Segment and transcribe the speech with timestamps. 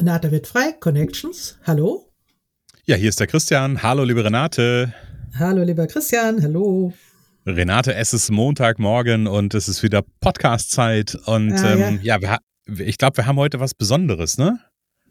[0.00, 1.58] Renate wird frei, Connections.
[1.66, 2.10] Hallo.
[2.86, 3.82] Ja, hier ist der Christian.
[3.82, 4.94] Hallo, liebe Renate.
[5.38, 6.42] Hallo, lieber Christian.
[6.42, 6.94] Hallo.
[7.44, 11.18] Renate, es ist Montagmorgen und es ist wieder Podcast-Zeit.
[11.26, 14.58] Und ah, ähm, ja, ja wir, ich glaube, wir haben heute was Besonderes, ne?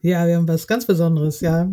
[0.01, 1.71] Ja, wir haben was ganz Besonderes, ja.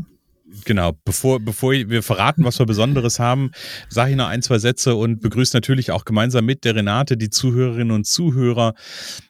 [0.64, 3.50] Genau, bevor, bevor wir verraten, was wir Besonderes haben,
[3.88, 7.30] sage ich noch ein, zwei Sätze und begrüße natürlich auch gemeinsam mit der Renate die
[7.30, 8.74] Zuhörerinnen und Zuhörer.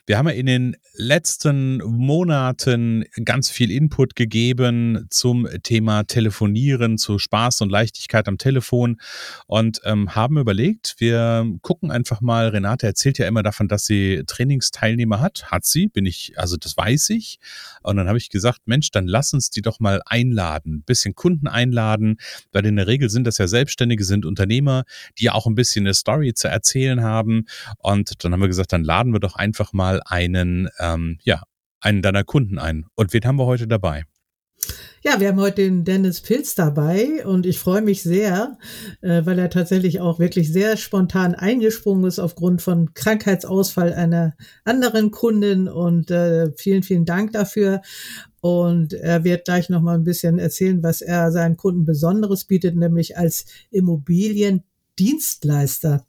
[0.04, 7.18] Wir haben ja in den letzten Monaten ganz viel Input gegeben zum Thema Telefonieren, zu
[7.18, 9.00] Spaß und Leichtigkeit am Telefon
[9.46, 14.22] und ähm, haben überlegt, wir gucken einfach mal, Renate erzählt ja immer davon, dass sie
[14.26, 15.50] Trainingsteilnehmer hat.
[15.50, 17.38] Hat sie, bin ich, also das weiß ich.
[17.82, 21.14] Und dann habe ich gesagt, Mensch, dann lass uns die doch mal einladen, ein bisschen
[21.14, 22.16] Kunden einladen,
[22.52, 24.84] weil in der Regel sind das ja Selbstständige, sind Unternehmer,
[25.18, 27.46] die ja auch ein bisschen eine Story zu erzählen haben.
[27.78, 31.42] Und dann haben wir gesagt, dann laden wir doch einfach mal einen, ähm, ja,
[31.80, 32.86] einen deiner Kunden ein.
[32.94, 34.04] Und wen haben wir heute dabei?
[35.08, 38.58] Ja, wir haben heute den Dennis Pilz dabei und ich freue mich sehr,
[39.02, 44.34] äh, weil er tatsächlich auch wirklich sehr spontan eingesprungen ist aufgrund von Krankheitsausfall einer
[44.64, 47.82] anderen Kundin und äh, vielen, vielen Dank dafür.
[48.40, 52.74] Und er wird gleich noch mal ein bisschen erzählen, was er seinen Kunden Besonderes bietet,
[52.74, 56.04] nämlich als Immobiliendienstleister.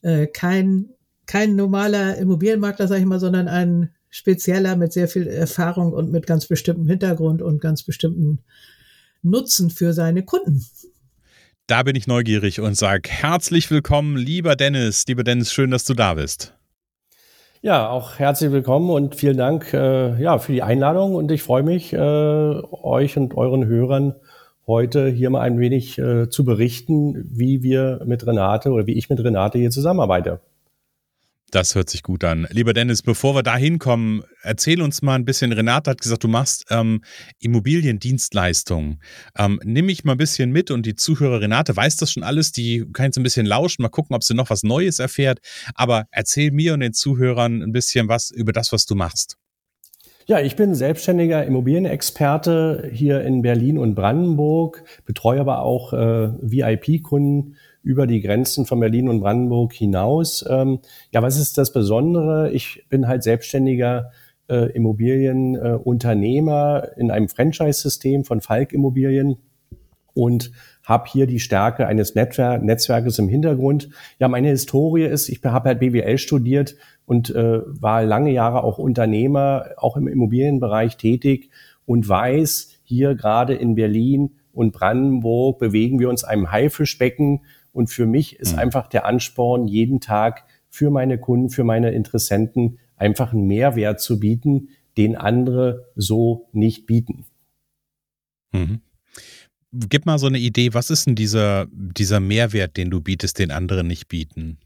[0.00, 0.94] Äh, kein
[1.26, 6.26] kein normaler Immobilienmakler, sage ich mal, sondern ein spezieller mit sehr viel Erfahrung und mit
[6.26, 8.40] ganz bestimmtem Hintergrund und ganz bestimmten
[9.22, 10.64] Nutzen für seine Kunden.
[11.66, 15.04] Da bin ich neugierig und sage herzlich willkommen, lieber Dennis.
[15.06, 16.54] Lieber Dennis, schön, dass du da bist.
[17.62, 21.62] Ja, auch herzlich willkommen und vielen Dank äh, ja, für die Einladung und ich freue
[21.62, 24.16] mich, äh, euch und euren Hörern
[24.66, 29.10] heute hier mal ein wenig äh, zu berichten, wie wir mit Renate oder wie ich
[29.10, 30.40] mit Renate hier zusammenarbeite.
[31.50, 32.46] Das hört sich gut an.
[32.50, 35.52] Lieber Dennis, bevor wir da hinkommen, erzähl uns mal ein bisschen.
[35.52, 37.02] Renate hat gesagt, du machst ähm,
[37.40, 39.00] Immobiliendienstleistungen.
[39.36, 42.52] Ähm, nimm mich mal ein bisschen mit und die Zuhörer Renate weiß das schon alles.
[42.52, 45.40] Die kann jetzt ein bisschen lauschen, mal gucken, ob sie noch was Neues erfährt.
[45.74, 49.36] Aber erzähl mir und den Zuhörern ein bisschen was über das, was du machst.
[50.26, 57.56] Ja, ich bin selbstständiger Immobilienexperte hier in Berlin und Brandenburg, betreue aber auch äh, VIP-Kunden
[57.82, 60.44] über die Grenzen von Berlin und Brandenburg hinaus.
[60.48, 60.80] Ähm,
[61.12, 62.50] ja, was ist das Besondere?
[62.52, 64.10] Ich bin halt selbstständiger
[64.48, 69.36] äh, Immobilienunternehmer äh, in einem Franchise-System von Falk Immobilien
[70.12, 70.52] und
[70.82, 73.90] habe hier die Stärke eines Netzwer Netzwerkes im Hintergrund.
[74.18, 76.76] Ja, meine Historie ist, ich habe halt BWL studiert
[77.06, 81.50] und äh, war lange Jahre auch Unternehmer, auch im Immobilienbereich tätig
[81.86, 87.42] und weiß, hier gerade in Berlin und Brandenburg bewegen wir uns einem Haifischbecken
[87.72, 88.60] und für mich ist mhm.
[88.60, 94.20] einfach der Ansporn, jeden Tag für meine Kunden, für meine Interessenten einfach einen Mehrwert zu
[94.20, 97.24] bieten, den andere so nicht bieten.
[98.52, 98.80] Mhm.
[99.72, 103.52] Gib mal so eine Idee, was ist denn dieser, dieser Mehrwert, den du bietest, den
[103.52, 104.58] andere nicht bieten?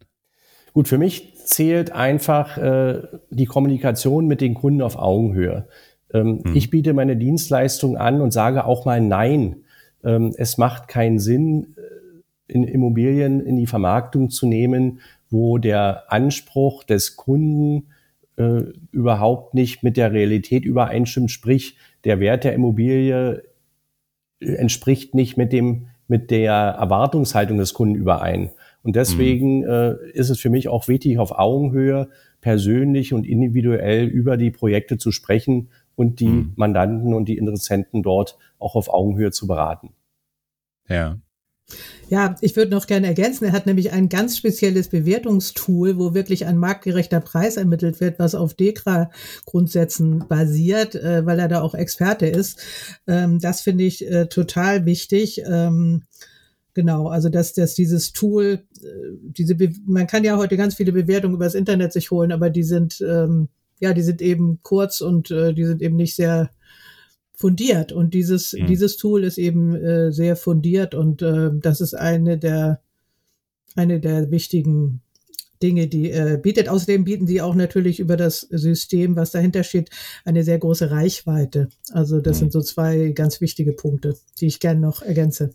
[0.73, 5.69] Gut, für mich zählt einfach äh, die Kommunikation mit den Kunden auf Augenhöhe.
[6.13, 6.57] Ähm, mhm.
[6.57, 9.65] Ich biete meine Dienstleistung an und sage auch mal Nein.
[10.03, 11.74] Ähm, es macht keinen Sinn,
[12.47, 15.01] in Immobilien in die Vermarktung zu nehmen,
[15.31, 17.89] wo der Anspruch des Kunden
[18.37, 23.43] äh, überhaupt nicht mit der Realität übereinstimmt, sprich der Wert der Immobilie
[24.41, 28.51] entspricht nicht mit dem mit der Erwartungshaltung des Kunden überein.
[28.83, 29.69] Und deswegen mhm.
[29.69, 32.11] äh, ist es für mich auch wichtig, auf Augenhöhe
[32.43, 36.53] persönlich und individuell über die Projekte zu sprechen und die mhm.
[36.57, 39.95] Mandanten und die Interessenten dort auch auf Augenhöhe zu beraten.
[40.89, 41.19] Ja.
[42.15, 46.47] Ja, ich würde noch gerne ergänzen, er hat nämlich ein ganz spezielles Bewertungstool, wo wirklich
[46.47, 52.27] ein marktgerechter Preis ermittelt wird, was auf DEKRA-Grundsätzen basiert, äh, weil er da auch Experte
[52.27, 52.61] ist.
[53.09, 55.43] Ähm, das finde ich äh, total wichtig.
[55.45, 56.05] Ähm,
[56.77, 58.87] Genau, also dass, dass dieses Tool, äh,
[59.23, 59.57] diese,
[59.87, 63.49] man kann ja heute ganz viele Bewertungen übers Internet sich holen, aber die sind, ähm,
[63.81, 66.51] ja, die sind eben kurz und äh, die sind eben nicht sehr
[67.35, 67.93] fundiert.
[67.93, 68.67] Und dieses, mhm.
[68.67, 72.81] dieses Tool ist eben äh, sehr fundiert und äh, das ist eine der,
[73.75, 75.01] eine der wichtigen
[75.63, 76.69] Dinge, die äh, bietet.
[76.69, 79.91] Außerdem bieten sie auch natürlich über das System, was dahinter steht,
[80.25, 81.69] eine sehr große Reichweite.
[81.91, 82.41] Also das mhm.
[82.41, 85.51] sind so zwei ganz wichtige Punkte, die ich gerne noch ergänze.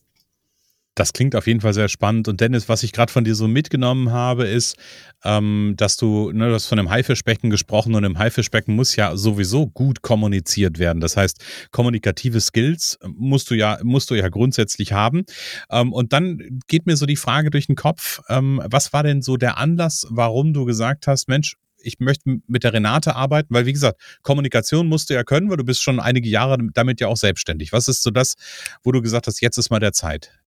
[0.99, 2.27] Das klingt auf jeden Fall sehr spannend.
[2.27, 4.75] Und Dennis, was ich gerade von dir so mitgenommen habe, ist,
[5.23, 9.15] ähm, dass du, ne, du hast von einem Haifischbecken gesprochen und im Haifischbecken muss ja
[9.15, 10.99] sowieso gut kommuniziert werden.
[10.99, 11.41] Das heißt,
[11.71, 15.23] kommunikative Skills musst du ja, musst du ja grundsätzlich haben.
[15.71, 19.21] Ähm, und dann geht mir so die Frage durch den Kopf, ähm, was war denn
[19.21, 23.65] so der Anlass, warum du gesagt hast, Mensch, ich möchte mit der Renate arbeiten, weil
[23.65, 27.07] wie gesagt, Kommunikation musst du ja können, weil du bist schon einige Jahre damit ja
[27.07, 27.71] auch selbstständig.
[27.71, 28.35] Was ist so das,
[28.83, 30.38] wo du gesagt hast, jetzt ist mal der Zeit?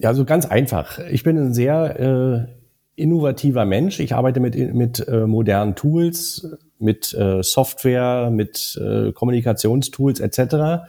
[0.00, 0.98] Ja, so ganz einfach.
[1.10, 4.00] Ich bin ein sehr äh, innovativer Mensch.
[4.00, 10.86] Ich arbeite mit, mit äh, modernen Tools, mit äh, Software, mit äh, Kommunikationstools etc.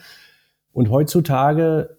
[0.71, 1.97] Und heutzutage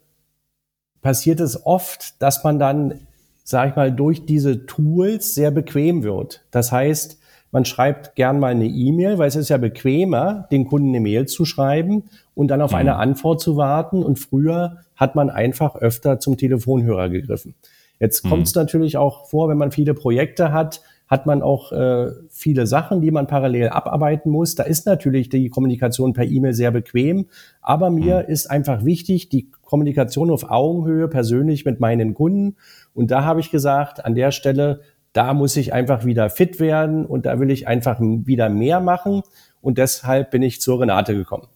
[1.03, 3.01] passiert es oft, dass man dann,
[3.45, 6.47] sage ich mal, durch diese Tools sehr bequem wird.
[6.51, 7.19] Das heißt,
[7.51, 11.27] man schreibt gern mal eine E-Mail, weil es ist ja bequemer, den Kunden eine Mail
[11.27, 12.05] zu schreiben
[12.35, 12.79] und dann auf mhm.
[12.79, 14.03] eine Antwort zu warten.
[14.03, 17.55] Und früher hat man einfach öfter zum Telefonhörer gegriffen.
[17.99, 18.31] Jetzt mhm.
[18.31, 22.67] kommt es natürlich auch vor, wenn man viele Projekte hat, hat man auch äh, viele
[22.67, 24.55] Sachen, die man parallel abarbeiten muss.
[24.55, 27.27] Da ist natürlich die Kommunikation per E-Mail sehr bequem,
[27.61, 28.33] aber mir mhm.
[28.33, 32.57] ist einfach wichtig, die Kommunikation auf Augenhöhe persönlich mit meinen Kunden.
[32.95, 34.81] Und da habe ich gesagt, an der Stelle
[35.13, 39.23] da muss ich einfach wieder fit werden und da will ich einfach wieder mehr machen.
[39.61, 41.49] Und deshalb bin ich zur Renate gekommen.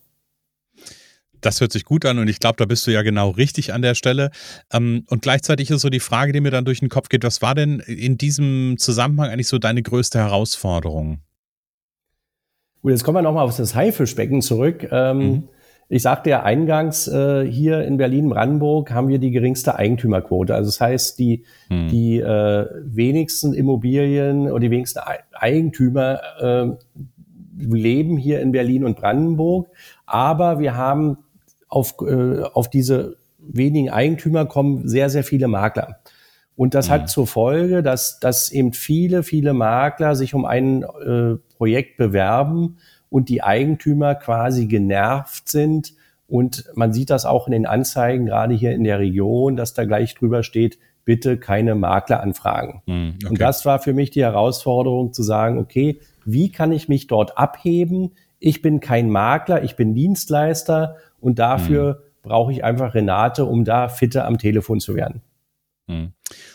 [1.40, 3.82] Das hört sich gut an und ich glaube, da bist du ja genau richtig an
[3.82, 4.30] der Stelle.
[4.72, 7.42] Ähm, und gleichzeitig ist so die Frage, die mir dann durch den Kopf geht, was
[7.42, 11.20] war denn in diesem Zusammenhang eigentlich so deine größte Herausforderung?
[12.82, 14.88] Gut, jetzt kommen wir nochmal auf das Haifischbecken zurück.
[14.90, 15.48] Ähm, mhm.
[15.88, 20.52] Ich sagte ja eingangs, äh, hier in Berlin-Brandenburg haben wir die geringste Eigentümerquote.
[20.52, 21.88] Also das heißt, die, hm.
[21.88, 25.00] die äh, wenigsten Immobilien oder die wenigsten
[25.32, 26.66] Eigentümer äh,
[27.56, 29.68] leben hier in Berlin und Brandenburg.
[30.06, 31.18] Aber wir haben
[31.68, 36.00] auf, äh, auf diese wenigen Eigentümer kommen sehr, sehr viele Makler.
[36.56, 36.94] Und das hm.
[36.94, 42.78] hat zur Folge, dass, dass eben viele, viele Makler sich um ein äh, Projekt bewerben
[43.10, 45.94] und die Eigentümer quasi genervt sind.
[46.26, 49.84] Und man sieht das auch in den Anzeigen, gerade hier in der Region, dass da
[49.84, 52.82] gleich drüber steht, bitte keine Makleranfragen.
[52.86, 53.26] Mm, okay.
[53.28, 57.38] Und das war für mich die Herausforderung zu sagen, okay, wie kann ich mich dort
[57.38, 58.12] abheben?
[58.40, 62.22] Ich bin kein Makler, ich bin Dienstleister und dafür mm.
[62.22, 65.22] brauche ich einfach Renate, um da fitter am Telefon zu werden.
[65.86, 66.06] Mm.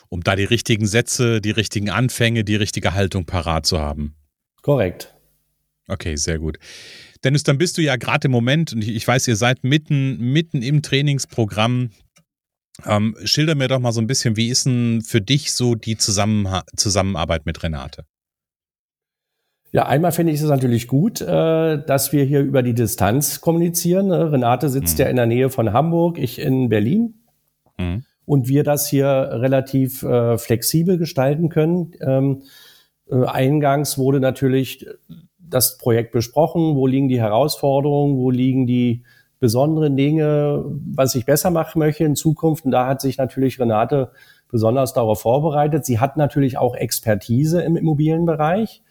[0.09, 4.15] Um da die richtigen Sätze, die richtigen Anfänge, die richtige Haltung parat zu haben.
[4.61, 5.13] Korrekt.
[5.87, 6.57] Okay, sehr gut.
[7.23, 10.61] Dennis, dann bist du ja gerade im Moment, und ich weiß, ihr seid mitten, mitten
[10.61, 11.91] im Trainingsprogramm.
[12.85, 15.97] Ähm, schilder mir doch mal so ein bisschen, wie ist denn für dich so die
[15.97, 18.05] Zusammenha Zusammenarbeit mit Renate?
[19.73, 21.25] Ja, einmal finde ich es natürlich gut, äh,
[21.85, 24.07] dass wir hier über die Distanz kommunizieren.
[24.07, 24.31] Ne?
[24.31, 25.03] Renate sitzt mhm.
[25.03, 27.21] ja in der Nähe von Hamburg, ich in Berlin.
[27.77, 28.03] Mhm.
[28.25, 31.93] Und wir das hier relativ äh, flexibel gestalten können.
[32.01, 32.43] Ähm,
[33.09, 34.87] äh, eingangs wurde natürlich
[35.37, 39.03] das Projekt besprochen, wo liegen die Herausforderungen, wo liegen die
[39.39, 40.63] besonderen Dinge,
[40.93, 42.65] was ich besser machen möchte in Zukunft.
[42.65, 44.11] Und da hat sich natürlich Renate
[44.49, 45.85] besonders darauf vorbereitet.
[45.85, 48.83] Sie hat natürlich auch Expertise im Immobilienbereich.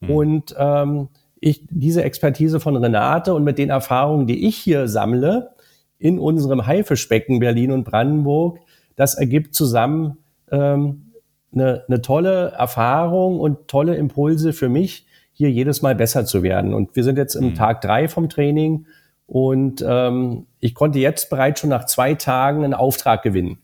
[0.00, 0.10] Mhm.
[0.10, 1.08] Und ähm,
[1.40, 5.50] ich, diese Expertise von Renate und mit den Erfahrungen, die ich hier sammle,
[5.98, 8.58] in unserem Haifischbecken Berlin und Brandenburg,
[8.96, 10.18] das ergibt zusammen
[10.50, 11.12] ähm,
[11.52, 16.74] eine, eine tolle Erfahrung und tolle Impulse für mich, hier jedes Mal besser zu werden.
[16.74, 17.54] Und wir sind jetzt im mhm.
[17.54, 18.86] Tag drei vom Training
[19.26, 23.58] und ähm, ich konnte jetzt bereits schon nach zwei Tagen einen Auftrag gewinnen.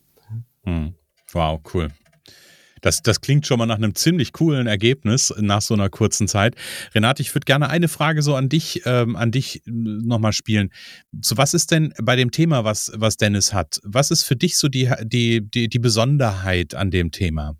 [0.64, 0.94] Mhm.
[1.32, 1.88] Wow, cool.
[2.86, 6.54] Das, das klingt schon mal nach einem ziemlich coolen Ergebnis nach so einer kurzen Zeit.
[6.94, 10.70] Renate, ich würde gerne eine Frage so an dich, ähm, an dich nochmal spielen.
[11.20, 14.56] Zu was ist denn bei dem Thema, was, was Dennis hat, was ist für dich
[14.56, 17.56] so die, die, die, die Besonderheit an dem Thema?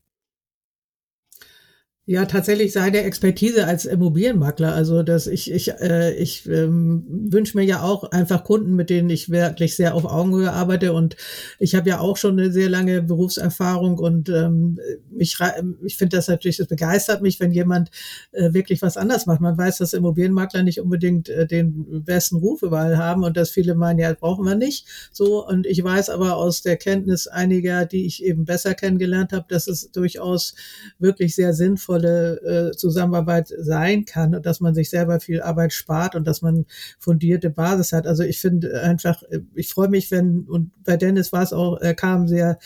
[2.08, 4.72] Ja, tatsächlich seine Expertise als Immobilienmakler.
[4.72, 9.10] Also, dass ich, ich, äh, ich ähm, wünsche mir ja auch einfach Kunden, mit denen
[9.10, 10.92] ich wirklich sehr auf Augenhöhe arbeite.
[10.92, 11.16] Und
[11.58, 14.78] ich habe ja auch schon eine sehr lange Berufserfahrung und ähm,
[15.18, 15.36] ich,
[15.84, 17.90] ich finde das natürlich, das begeistert mich, wenn jemand
[18.30, 19.40] äh, wirklich was anders macht.
[19.40, 23.75] Man weiß, dass Immobilienmakler nicht unbedingt äh, den besten Ruf überall haben und dass viele
[23.75, 24.86] meinen, ja, brauchen wir nicht.
[25.10, 29.46] So, und ich weiß aber aus der Kenntnis einiger, die ich eben besser kennengelernt habe,
[29.48, 30.54] dass es durchaus
[31.00, 35.72] wirklich sehr sinnvoll sinnvolle äh, Zusammenarbeit sein kann und dass man sich selber viel Arbeit
[35.72, 36.66] spart und dass man
[36.98, 38.06] fundierte Basis hat.
[38.06, 41.80] Also ich finde einfach, äh, ich freue mich, wenn, und bei Dennis war es auch,
[41.80, 42.58] er kam sehr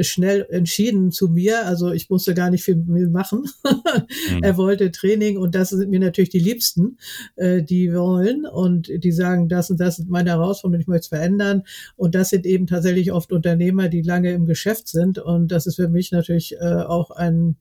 [0.00, 1.66] schnell entschieden zu mir.
[1.66, 3.44] Also ich musste gar nicht viel machen.
[3.64, 4.42] mhm.
[4.42, 6.98] Er wollte Training und das sind mir natürlich die Liebsten,
[7.36, 11.08] äh, die wollen und die sagen, das und das ist meine Herausforderung, ich möchte es
[11.08, 11.62] verändern.
[11.96, 15.18] Und das sind eben tatsächlich oft Unternehmer, die lange im Geschäft sind.
[15.18, 17.56] Und das ist für mich natürlich äh, auch ein,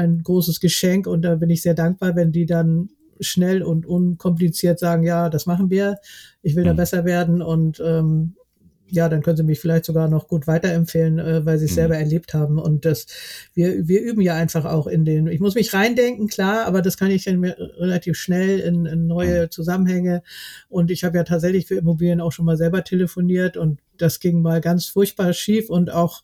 [0.00, 2.90] ein großes Geschenk und da bin ich sehr dankbar, wenn die dann
[3.20, 5.98] schnell und unkompliziert sagen, ja, das machen wir,
[6.42, 6.78] ich will da mhm.
[6.78, 8.34] besser werden und ähm,
[8.92, 11.76] ja, dann können sie mich vielleicht sogar noch gut weiterempfehlen, äh, weil sie es mhm.
[11.76, 12.58] selber erlebt haben.
[12.58, 13.06] Und das,
[13.54, 16.96] wir, wir üben ja einfach auch in den, ich muss mich reindenken, klar, aber das
[16.96, 19.50] kann ich dann relativ schnell in, in neue mhm.
[19.50, 20.22] Zusammenhänge.
[20.68, 24.42] Und ich habe ja tatsächlich für Immobilien auch schon mal selber telefoniert und das ging
[24.42, 26.22] mal ganz furchtbar schief und auch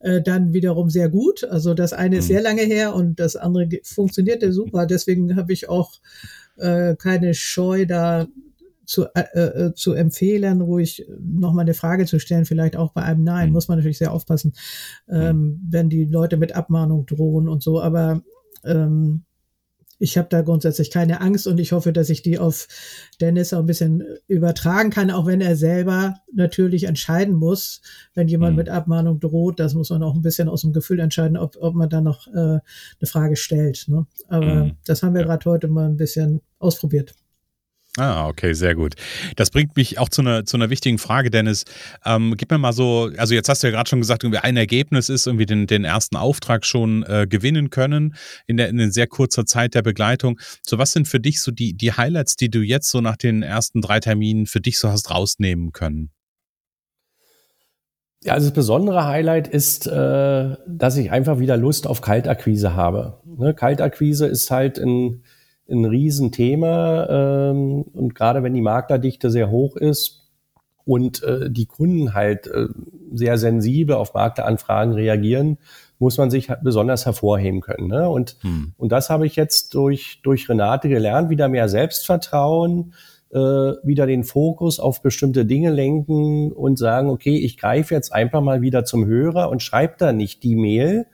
[0.00, 1.44] äh, dann wiederum sehr gut.
[1.44, 2.34] Also das eine ist mhm.
[2.34, 4.86] sehr lange her und das andere funktionierte super.
[4.86, 5.94] Deswegen habe ich auch
[6.56, 8.26] äh, keine Scheu, da
[8.86, 13.24] zu, äh, äh, zu empfehlen, ruhig nochmal eine Frage zu stellen, vielleicht auch bei einem
[13.24, 13.52] Nein, mhm.
[13.52, 14.54] muss man natürlich sehr aufpassen,
[15.08, 15.60] ähm, mhm.
[15.68, 18.22] wenn die Leute mit Abmahnung drohen und so, aber
[18.64, 19.25] ähm,
[19.98, 22.68] ich habe da grundsätzlich keine Angst und ich hoffe, dass ich die auf
[23.20, 27.80] Dennis auch ein bisschen übertragen kann, auch wenn er selber natürlich entscheiden muss,
[28.14, 28.58] wenn jemand mhm.
[28.58, 31.74] mit Abmahnung droht, das muss man auch ein bisschen aus dem Gefühl entscheiden, ob, ob
[31.74, 32.62] man da noch äh, eine
[33.04, 33.86] Frage stellt.
[33.88, 34.06] Ne?
[34.28, 34.76] Aber mhm.
[34.84, 35.26] das haben wir ja.
[35.26, 37.14] gerade heute mal ein bisschen ausprobiert.
[37.98, 38.94] Ah, okay, sehr gut.
[39.36, 41.64] Das bringt mich auch zu einer, zu einer wichtigen Frage, Dennis.
[42.04, 44.58] Ähm, gib mir mal so, also jetzt hast du ja gerade schon gesagt, irgendwie ein
[44.58, 48.14] Ergebnis ist, irgendwie den, den ersten Auftrag schon äh, gewinnen können
[48.46, 50.38] in, der, in sehr kurzer Zeit der Begleitung.
[50.66, 53.42] So, was sind für dich so die, die Highlights, die du jetzt so nach den
[53.42, 56.10] ersten drei Terminen für dich so hast rausnehmen können?
[58.24, 63.20] Ja, also das besondere Highlight ist, äh, dass ich einfach wieder Lust auf Kaltakquise habe.
[63.24, 63.54] Ne?
[63.54, 65.22] Kaltakquise ist halt ein
[65.70, 67.06] ein Riesenthema.
[67.50, 70.30] Ähm, und gerade wenn die Maklerdichte sehr hoch ist
[70.84, 72.68] und äh, die Kunden halt äh,
[73.12, 75.58] sehr sensibel auf Makleranfragen reagieren,
[75.98, 77.88] muss man sich halt besonders hervorheben können.
[77.88, 78.08] Ne?
[78.08, 78.72] Und, hm.
[78.76, 82.92] und das habe ich jetzt durch, durch Renate gelernt, wieder mehr Selbstvertrauen,
[83.32, 88.40] äh, wieder den Fokus auf bestimmte Dinge lenken und sagen, okay, ich greife jetzt einfach
[88.40, 91.06] mal wieder zum Hörer und schreibe da nicht die Mail,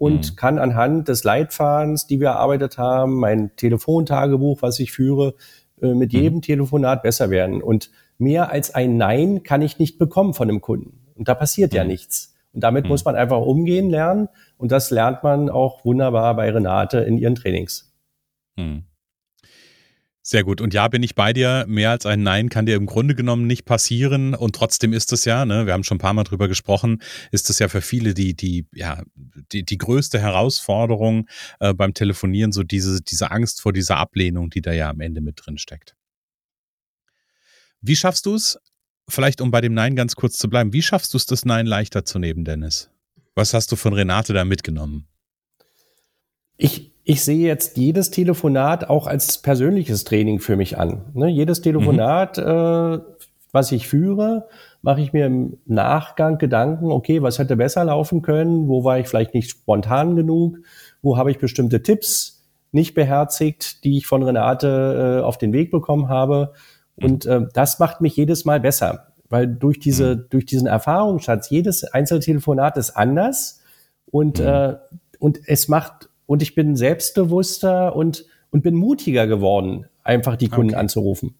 [0.00, 0.36] und mhm.
[0.36, 5.34] kann anhand des Leitfadens, die wir erarbeitet haben, mein Telefontagebuch, was ich führe,
[5.82, 6.18] äh, mit mhm.
[6.18, 6.42] jedem mhm.
[6.42, 7.62] Telefonat besser werden.
[7.62, 11.00] Und mehr als ein Nein kann ich nicht bekommen von einem Kunden.
[11.16, 11.76] Und da passiert mhm.
[11.76, 12.34] ja nichts.
[12.54, 13.12] Und damit muss mhm.
[13.12, 14.30] man einfach umgehen lernen.
[14.56, 17.92] Und das lernt man auch wunderbar bei Renate in ihren Trainings.
[18.56, 18.84] Mhm.
[20.30, 20.60] Sehr gut.
[20.60, 21.64] Und ja, bin ich bei dir.
[21.66, 24.36] Mehr als ein Nein kann dir im Grunde genommen nicht passieren.
[24.36, 27.50] Und trotzdem ist es ja, ne, wir haben schon ein paar Mal drüber gesprochen, ist
[27.50, 31.26] es ja für viele die, die, ja, die, die größte Herausforderung
[31.58, 35.20] äh, beim Telefonieren, so diese, diese Angst vor dieser Ablehnung, die da ja am Ende
[35.20, 35.96] mit drin steckt.
[37.80, 38.56] Wie schaffst du es,
[39.08, 41.66] vielleicht um bei dem Nein ganz kurz zu bleiben, wie schaffst du es, das Nein
[41.66, 42.88] leichter zu nehmen, Dennis?
[43.34, 45.08] Was hast du von Renate da mitgenommen?
[46.56, 51.06] Ich, ich sehe jetzt jedes Telefonat auch als persönliches Training für mich an.
[51.12, 51.28] Ne?
[51.28, 52.44] Jedes Telefonat, mhm.
[52.44, 52.98] äh,
[53.50, 54.46] was ich führe,
[54.80, 59.08] mache ich mir im Nachgang Gedanken, okay, was hätte besser laufen können, wo war ich
[59.08, 60.58] vielleicht nicht spontan genug,
[61.02, 65.72] wo habe ich bestimmte Tipps nicht beherzigt, die ich von Renate äh, auf den Weg
[65.72, 66.52] bekommen habe.
[66.94, 67.04] Mhm.
[67.04, 70.26] Und äh, das macht mich jedes Mal besser, weil durch diese, mhm.
[70.30, 73.62] durch diesen Erfahrungsschatz, jedes einzelne Telefonat ist anders
[74.12, 74.46] und, mhm.
[74.46, 74.76] äh,
[75.18, 80.70] und es macht und ich bin selbstbewusster und, und bin mutiger geworden, einfach die Kunden
[80.70, 80.78] okay.
[80.78, 81.34] anzurufen.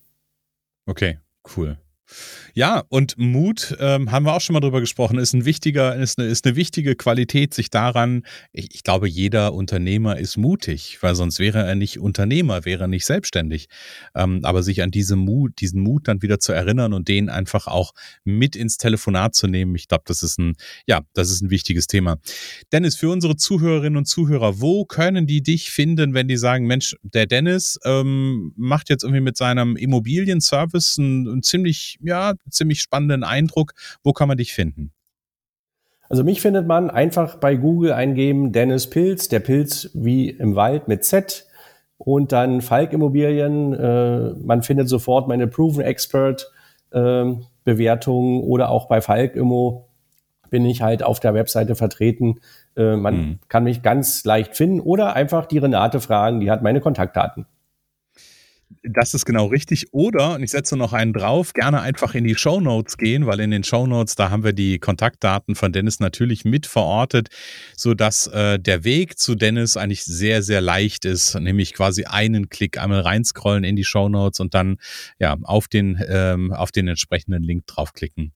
[0.85, 1.19] Okay,
[1.57, 1.79] cool.
[2.55, 6.19] Ja, und Mut, ähm, haben wir auch schon mal drüber gesprochen, ist ein wichtiger, ist
[6.19, 11.15] eine, ist eine wichtige Qualität, sich daran, ich, ich, glaube, jeder Unternehmer ist mutig, weil
[11.15, 13.69] sonst wäre er nicht Unternehmer, wäre er nicht selbstständig.
[14.15, 17.67] Ähm, aber sich an diese Mut, diesen Mut dann wieder zu erinnern und den einfach
[17.67, 17.93] auch
[18.25, 20.55] mit ins Telefonat zu nehmen, ich glaube, das ist ein,
[20.87, 22.19] ja, das ist ein wichtiges Thema.
[22.73, 26.97] Dennis, für unsere Zuhörerinnen und Zuhörer, wo können die dich finden, wenn die sagen, Mensch,
[27.03, 33.25] der Dennis ähm, macht jetzt irgendwie mit seinem Immobilienservice ein, ein ziemlich ja, ziemlich spannenden
[33.25, 33.73] Eindruck.
[34.03, 34.93] Wo kann man dich finden?
[36.09, 40.89] Also mich findet man einfach bei Google eingeben, Dennis Pilz, der Pilz wie im Wald
[40.89, 41.47] mit Z
[41.99, 43.73] und dann Falk Immobilien.
[43.73, 46.51] Äh, man findet sofort meine Proven Expert
[46.91, 47.33] äh,
[47.65, 49.87] Bewertungen oder auch bei Falk Immo
[50.51, 52.41] bin ich halt auf der Webseite vertreten.
[52.77, 53.39] Äh, man mhm.
[53.49, 57.47] kann mich ganz leicht finden oder einfach die Renate fragen, die hat meine Kontaktdaten.
[58.83, 59.93] Das ist genau richtig.
[59.93, 63.41] Oder, und ich setze noch einen drauf, gerne einfach in die Show Notes gehen, weil
[63.41, 67.29] in den Show Notes, da haben wir die Kontaktdaten von Dennis natürlich mit verortet,
[67.77, 72.79] sodass äh, der Weg zu Dennis eigentlich sehr, sehr leicht ist, nämlich quasi einen Klick
[72.79, 74.79] einmal reinscrollen in die Show Notes und dann
[75.19, 78.33] ja auf den, ähm, auf den entsprechenden Link draufklicken.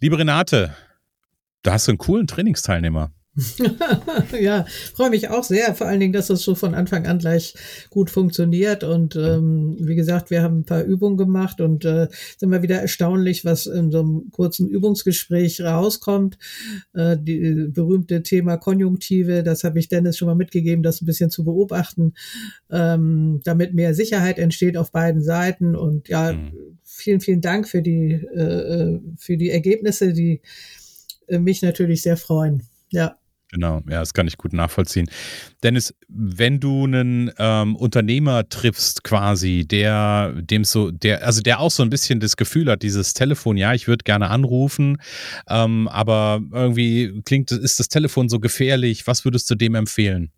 [0.00, 0.74] Liebe Renate,
[1.62, 3.12] du hast einen coolen Trainingsteilnehmer.
[4.40, 7.54] ja, freue mich auch sehr, vor allen Dingen, dass das so von Anfang an gleich
[7.90, 8.82] gut funktioniert.
[8.82, 12.80] Und ähm, wie gesagt, wir haben ein paar Übungen gemacht und äh, sind mal wieder
[12.80, 16.38] erstaunlich, was in so einem kurzen Übungsgespräch rauskommt.
[16.94, 21.30] Äh, die berühmte Thema Konjunktive, das habe ich Dennis schon mal mitgegeben, das ein bisschen
[21.30, 22.14] zu beobachten,
[22.70, 25.76] ähm, damit mehr Sicherheit entsteht auf beiden Seiten.
[25.76, 26.78] Und ja, mhm.
[26.82, 30.40] vielen, vielen Dank für die, äh, äh für die Ergebnisse, die
[31.28, 32.64] äh, mich natürlich sehr freuen.
[32.90, 33.16] Ja.
[33.50, 35.08] Genau, ja, das kann ich gut nachvollziehen.
[35.62, 41.70] Dennis, wenn du einen ähm, Unternehmer triffst, quasi, der dem so, der, also der auch
[41.70, 44.98] so ein bisschen das Gefühl hat, dieses Telefon, ja, ich würde gerne anrufen,
[45.48, 49.06] ähm, aber irgendwie klingt, ist das Telefon so gefährlich.
[49.06, 50.30] Was würdest du dem empfehlen?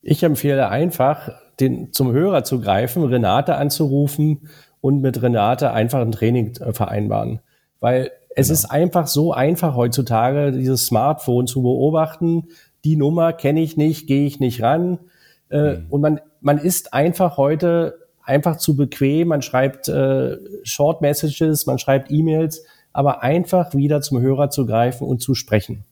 [0.00, 1.30] Ich empfehle einfach,
[1.60, 4.48] den, zum Hörer zu greifen, Renate anzurufen
[4.80, 7.40] und mit Renate einfach ein Training äh, vereinbaren.
[7.80, 8.58] Weil es genau.
[8.58, 12.48] ist einfach so einfach heutzutage, dieses Smartphone zu beobachten.
[12.84, 14.98] Die Nummer kenne ich nicht, gehe ich nicht ran.
[15.50, 15.86] Äh, mhm.
[15.90, 19.28] Und man, man ist einfach heute einfach zu bequem.
[19.28, 25.06] Man schreibt äh, Short Messages, man schreibt E-Mails, aber einfach wieder zum Hörer zu greifen
[25.06, 25.84] und zu sprechen.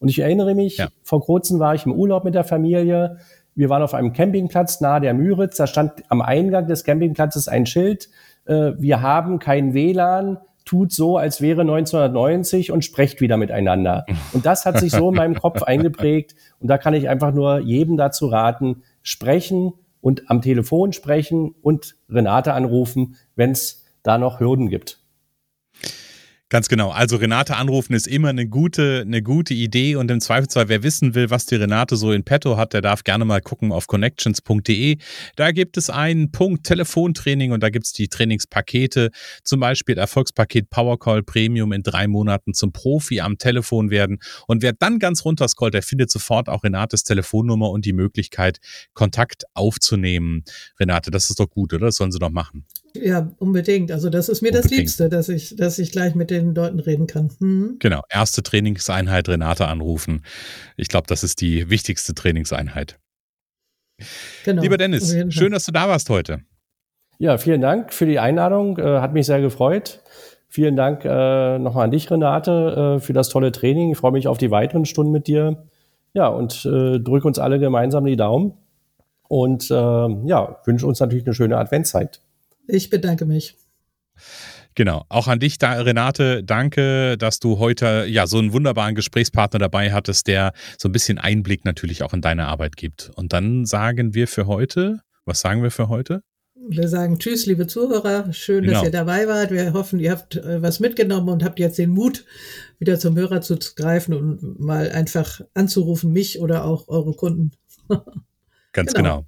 [0.00, 0.88] Und ich erinnere mich, ja.
[1.02, 3.18] vor kurzem war ich im Urlaub mit der Familie.
[3.54, 5.56] Wir waren auf einem Campingplatz nahe der Müritz.
[5.56, 8.10] Da stand am Eingang des Campingplatzes ein Schild.
[8.46, 14.06] Äh, wir haben kein WLAN tut so, als wäre 1990 und sprecht wieder miteinander.
[14.32, 16.34] Und das hat sich so in meinem Kopf eingeprägt.
[16.58, 21.96] Und da kann ich einfach nur jedem dazu raten, sprechen und am Telefon sprechen und
[22.08, 25.03] Renate anrufen, wenn es da noch Hürden gibt.
[26.54, 26.90] Ganz genau.
[26.90, 31.16] Also Renate anrufen ist immer eine gute, eine gute Idee und im Zweifelsfall, wer wissen
[31.16, 34.98] will, was die Renate so in petto hat, der darf gerne mal gucken auf connections.de.
[35.34, 39.10] Da gibt es einen Punkt Telefontraining und da gibt es die Trainingspakete,
[39.42, 44.20] zum Beispiel Erfolgspaket Powercall Premium in drei Monaten zum Profi am Telefon werden.
[44.46, 48.60] Und wer dann ganz runterscrollt, der findet sofort auch Renates Telefonnummer und die Möglichkeit,
[48.92, 50.44] Kontakt aufzunehmen.
[50.78, 51.86] Renate, das ist doch gut, oder?
[51.86, 52.64] Das sollen sie doch machen.
[52.96, 53.90] Ja, unbedingt.
[53.90, 54.72] Also das ist mir unbedingt.
[54.72, 57.30] das Liebste, dass ich, dass ich gleich mit den Leuten reden kann.
[57.40, 57.76] Mhm.
[57.80, 58.02] Genau.
[58.08, 60.24] Erste Trainingseinheit Renate anrufen.
[60.76, 62.98] Ich glaube, das ist die wichtigste Trainingseinheit.
[64.44, 64.62] Genau.
[64.62, 66.40] Lieber Dennis, schön, dass du da warst heute.
[67.18, 68.78] Ja, vielen Dank für die Einladung.
[68.78, 70.00] Äh, hat mich sehr gefreut.
[70.48, 73.92] Vielen Dank äh, nochmal an dich, Renate, äh, für das tolle Training.
[73.92, 75.64] Ich freue mich auf die weiteren Stunden mit dir.
[76.12, 78.54] Ja, und äh, drücke uns alle gemeinsam die Daumen.
[79.26, 82.20] Und äh, ja, wünsche uns natürlich eine schöne Adventszeit.
[82.66, 83.56] Ich bedanke mich.
[84.74, 85.04] Genau.
[85.08, 90.26] Auch an dich, Renate, danke, dass du heute ja so einen wunderbaren Gesprächspartner dabei hattest,
[90.26, 93.10] der so ein bisschen Einblick natürlich auch in deine Arbeit gibt.
[93.14, 96.22] Und dann sagen wir für heute, was sagen wir für heute?
[96.68, 98.32] Wir sagen Tschüss, liebe Zuhörer.
[98.32, 98.78] Schön, genau.
[98.78, 99.50] dass ihr dabei wart.
[99.50, 102.24] Wir hoffen, ihr habt äh, was mitgenommen und habt jetzt den Mut,
[102.78, 107.52] wieder zum Hörer zu greifen und mal einfach anzurufen, mich oder auch eure Kunden.
[108.72, 109.18] Ganz genau.
[109.18, 109.26] genau.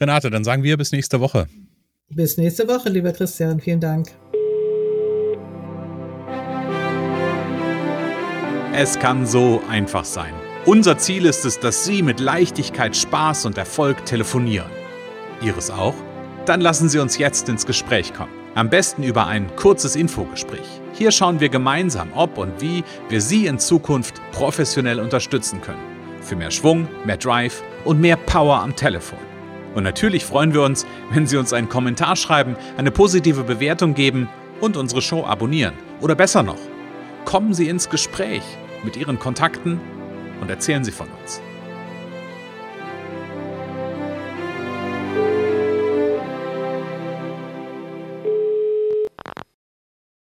[0.00, 1.46] Renate, dann sagen wir bis nächste Woche.
[2.14, 3.58] Bis nächste Woche, lieber Christian.
[3.58, 4.10] Vielen Dank.
[8.74, 10.34] Es kann so einfach sein.
[10.66, 14.70] Unser Ziel ist es, dass Sie mit Leichtigkeit, Spaß und Erfolg telefonieren.
[15.40, 15.94] Ihres auch?
[16.44, 18.32] Dann lassen Sie uns jetzt ins Gespräch kommen.
[18.54, 20.80] Am besten über ein kurzes Infogespräch.
[20.92, 25.80] Hier schauen wir gemeinsam, ob und wie wir Sie in Zukunft professionell unterstützen können.
[26.20, 29.31] Für mehr Schwung, mehr Drive und mehr Power am Telefon.
[29.74, 34.28] Und natürlich freuen wir uns, wenn Sie uns einen Kommentar schreiben, eine positive Bewertung geben
[34.60, 35.74] und unsere Show abonnieren.
[36.00, 36.58] Oder besser noch,
[37.24, 38.42] kommen Sie ins Gespräch
[38.84, 39.80] mit Ihren Kontakten
[40.40, 41.40] und erzählen Sie von uns.